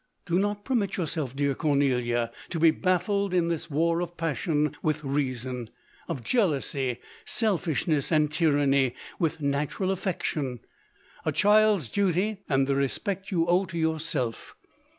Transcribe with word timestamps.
Do 0.25 0.39
not 0.39 0.65
permit 0.65 0.97
yourself, 0.97 1.35
dear 1.35 1.53
Cor 1.53 1.75
nelia, 1.75 2.31
to 2.49 2.59
be 2.59 2.71
baffled 2.71 3.35
in 3.35 3.49
this 3.49 3.69
war 3.69 4.01
of 4.01 4.17
passion 4.17 4.75
with 4.81 5.03
rea 5.03 5.35
son; 5.35 5.69
of 6.07 6.23
jealousy, 6.23 6.97
selfishness, 7.23 8.11
and 8.11 8.31
tyranny, 8.31 8.95
with 9.19 9.41
natural 9.41 9.91
affection, 9.91 10.61
a 11.23 11.31
child's 11.31 11.87
duty, 11.87 12.39
and 12.49 12.65
the 12.65 12.73
respect 12.73 13.29
you 13.29 13.45
owe 13.45 13.65
to 13.65 13.77
yourself. 13.77 14.55